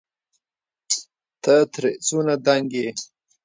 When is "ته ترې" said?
1.43-1.91